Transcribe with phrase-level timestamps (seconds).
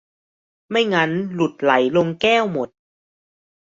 [0.69, 2.69] ไม่งั้นหลุดไหลลงแก้วหมด